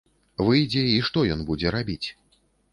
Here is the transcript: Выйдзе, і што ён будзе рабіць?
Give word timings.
Выйдзе, 0.47 0.83
і 0.95 0.97
што 1.09 1.25
ён 1.37 1.45
будзе 1.53 1.77
рабіць? 1.79 2.03